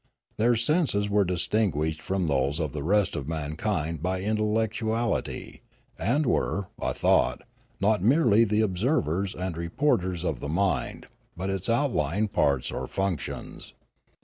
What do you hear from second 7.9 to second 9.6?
merely the observers and